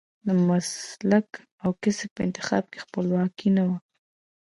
[0.27, 1.29] د مسلک
[1.63, 3.71] او کسب په انتخاب کې خپلواک نه و.